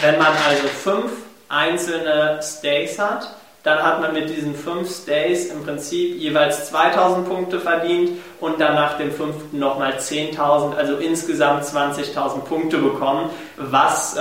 [0.00, 1.10] Wenn man also fünf
[1.48, 3.34] einzelne Stays hat,
[3.64, 8.76] dann hat man mit diesen fünf Stays im Prinzip jeweils 2000 Punkte verdient und dann
[8.76, 14.20] nach dem fünften nochmal 10.000, also insgesamt 20.000 Punkte bekommen, was, äh,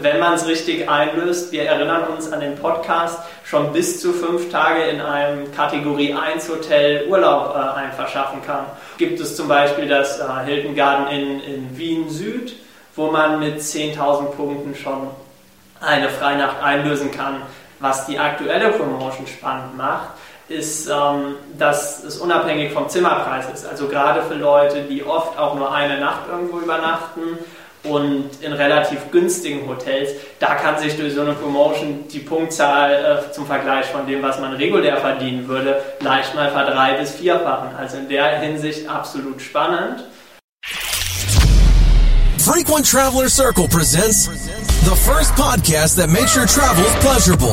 [0.00, 4.50] wenn man es richtig einlöst, wir erinnern uns an den Podcast, schon bis zu fünf
[4.50, 8.64] Tage in einem Kategorie 1 Hotel Urlaub äh, einverschaffen kann.
[8.96, 12.54] Gibt es zum Beispiel das äh, Hilton Garden in, in Wien Süd,
[13.00, 15.08] wo man mit 10.000 Punkten schon
[15.80, 17.36] eine Freinacht einlösen kann.
[17.78, 20.10] Was die aktuelle Promotion spannend macht,
[20.48, 23.66] ist, ähm, dass es unabhängig vom Zimmerpreis ist.
[23.66, 27.38] Also gerade für Leute, die oft auch nur eine Nacht irgendwo übernachten
[27.84, 32.92] und in relativ günstigen Hotels, da kann sich durch so eine Promotion die Punktzahl
[33.30, 37.70] äh, zum Vergleich von dem, was man regulär verdienen würde, leicht mal verdrei- bis vierfachen.
[37.78, 40.04] Also in der Hinsicht absolut spannend.
[42.50, 47.52] Frequent Traveler Circle presents the first podcast that makes your travels pleasurable.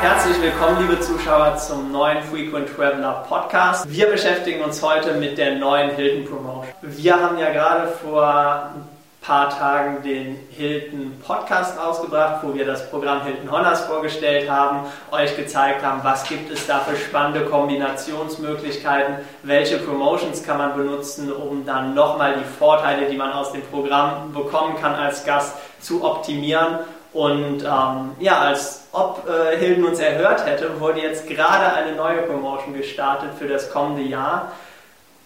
[0.00, 3.90] Herzlich willkommen, liebe Zuschauer, zum neuen Frequent Traveler Podcast.
[3.90, 6.72] Wir beschäftigen uns heute mit der neuen Hilton Promotion.
[6.82, 8.74] Wir haben ja gerade vor
[9.22, 14.80] paar Tagen den Hilton Podcast rausgebracht, wo wir das Programm Hilton Honors vorgestellt haben,
[15.12, 21.32] euch gezeigt haben, was gibt es da für spannende Kombinationsmöglichkeiten, welche Promotions kann man benutzen,
[21.32, 26.04] um dann nochmal die Vorteile, die man aus dem Programm bekommen kann als Gast, zu
[26.04, 26.80] optimieren.
[27.12, 32.22] Und ähm, ja, als ob äh, Hilton uns erhört hätte, wurde jetzt gerade eine neue
[32.22, 34.52] Promotion gestartet für das kommende Jahr.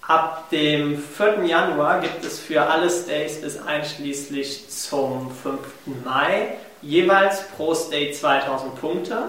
[0.08, 1.44] Ab dem 4.
[1.46, 5.58] Januar gibt es für alle Stays bis einschließlich zum 5.
[6.04, 9.24] Mai jeweils pro Stay 2000 Punkte.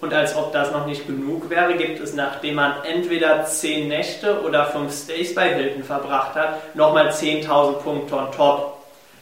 [0.00, 4.42] Und als ob das noch nicht genug wäre, gibt es, nachdem man entweder 10 Nächte
[4.42, 8.78] oder 5 Stays bei Hilton verbracht hat, nochmal 10.000 Punkte on top.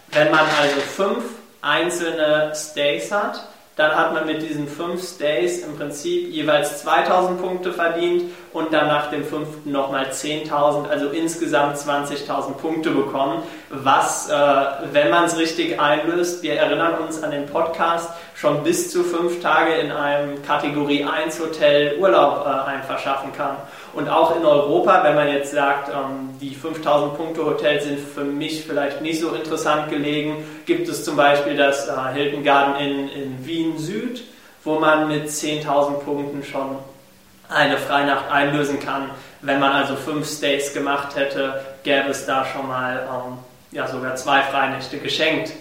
[0.09, 1.25] Wenn man also 5
[1.63, 3.47] einzelne Stays hat,
[3.81, 8.89] dann hat man mit diesen fünf Stays im Prinzip jeweils 2000 Punkte verdient und dann
[8.89, 14.35] nach dem fünften nochmal 10.000, also insgesamt 20.000 Punkte bekommen, was, äh,
[14.93, 19.43] wenn man es richtig einlöst, wir erinnern uns an den Podcast, schon bis zu fünf
[19.43, 23.57] Tage in einem Kategorie 1 Hotel Urlaub äh, einverschaffen kann.
[23.93, 28.25] Und auch in Europa, wenn man jetzt sagt, ähm, die 5000 Punkte Hotels sind für
[28.25, 33.09] mich vielleicht nicht so interessant gelegen, gibt es zum Beispiel das äh, Hilton Garden in,
[33.11, 34.25] in Wien Süd,
[34.65, 36.79] wo man mit 10.000 Punkten schon
[37.51, 39.11] eine Freinacht einlösen kann.
[39.43, 43.39] Wenn man also fünf Stays gemacht hätte, gäbe es da schon mal ähm,
[43.73, 45.53] ja, sogar zwei Freinächte geschenkt.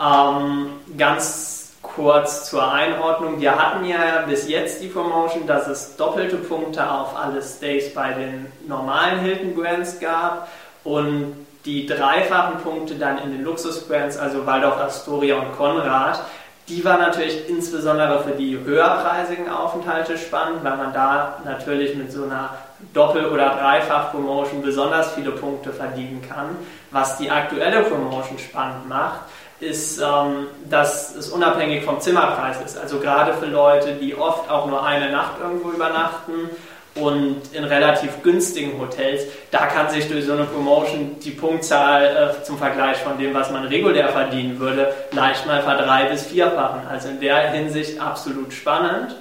[0.00, 1.55] Ähm, ganz
[1.96, 3.40] kurz zur Einordnung.
[3.40, 8.12] Wir hatten ja bis jetzt die Promotion, dass es doppelte Punkte auf alle Stays bei
[8.12, 10.48] den normalen Hilton Brands gab
[10.84, 16.20] und die dreifachen Punkte dann in den Luxus-Brands, also Waldorf Astoria und Konrad.
[16.68, 22.24] Die war natürlich insbesondere für die höherpreisigen Aufenthalte spannend, weil man da natürlich mit so
[22.24, 22.50] einer
[22.92, 26.56] Doppel- oder Dreifach-Promotion besonders viele Punkte verdienen kann.
[26.90, 29.20] Was die aktuelle Promotion spannend macht,
[29.60, 32.78] ist, ähm, dass es unabhängig vom Zimmerpreis ist.
[32.78, 36.50] Also gerade für Leute, die oft auch nur eine Nacht irgendwo übernachten
[36.94, 42.44] und in relativ günstigen Hotels, da kann sich durch so eine Promotion die Punktzahl äh,
[42.44, 46.86] zum Vergleich von dem, was man regulär verdienen würde, leicht mal verdrei- bis vierfachen.
[46.88, 49.14] Also in der Hinsicht absolut spannend.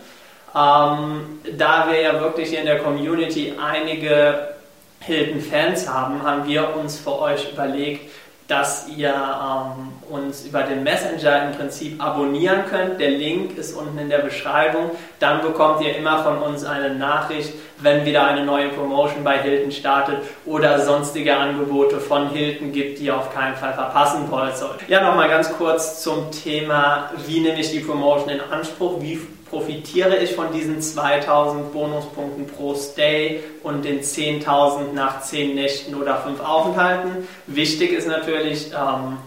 [0.54, 4.56] Ähm, da wir ja wirklich hier in der Community einige
[5.02, 8.10] Hilton-Fans haben, haben wir uns für euch überlegt,
[8.48, 13.00] dass ihr ähm, uns über den Messenger im Prinzip abonnieren könnt.
[13.00, 14.92] Der Link ist unten in der Beschreibung.
[15.20, 19.72] Dann bekommt ihr immer von uns eine Nachricht, wenn wieder eine neue Promotion bei Hilton
[19.72, 24.54] startet oder sonstige Angebote von Hilton gibt, die ihr auf keinen Fall verpassen wollt.
[24.88, 29.20] Ja, nochmal ganz kurz zum Thema, wie nehme ich die Promotion in Anspruch, wie
[29.56, 36.18] profitiere ich von diesen 2000 Bonuspunkten pro Stay und den 10.000 nach 10 Nächten oder
[36.18, 37.26] 5 Aufenthalten.
[37.48, 39.18] Wichtig ist natürlich, ähm,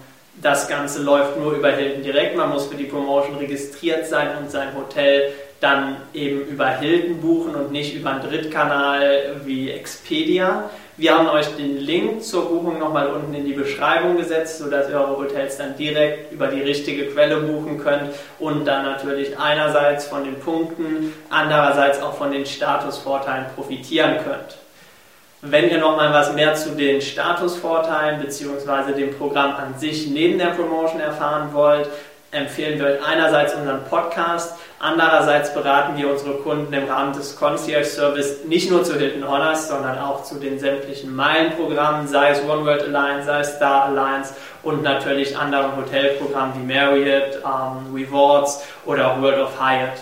[0.43, 2.37] das Ganze läuft nur über Hilton direkt.
[2.37, 7.55] Man muss für die Promotion registriert sein und sein Hotel dann eben über Hilton buchen
[7.55, 10.69] und nicht über einen Drittkanal wie Expedia.
[10.99, 14.97] Wir haben euch den Link zur Buchung nochmal unten in die Beschreibung gesetzt, sodass ihr
[14.97, 18.11] eure Hotels dann direkt über die richtige Quelle buchen könnt
[18.41, 24.57] und dann natürlich einerseits von den Punkten, andererseits auch von den Statusvorteilen profitieren könnt.
[25.41, 28.93] Wenn ihr nochmal was mehr zu den Statusvorteilen bzw.
[28.93, 31.89] dem Programm an sich neben der Promotion erfahren wollt,
[32.31, 38.45] empfehlen wir einerseits unseren Podcast, andererseits beraten wir unsere Kunden im Rahmen des Concierge Service
[38.45, 42.83] nicht nur zu Hilton Honors, sondern auch zu den sämtlichen Meilenprogrammen, sei es One World
[42.83, 49.23] Alliance, sei es Star Alliance und natürlich anderen Hotelprogrammen wie Marriott, ähm, Rewards oder auch
[49.23, 49.99] World of Hyatt.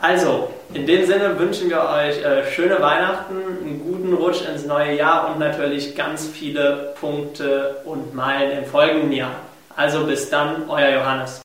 [0.00, 4.96] Also, in dem Sinne wünschen wir euch äh, schöne Weihnachten, einen guten Rutsch ins neue
[4.96, 9.36] Jahr und natürlich ganz viele Punkte und Meilen im folgenden Jahr.
[9.76, 11.42] Also bis dann, euer Johannes.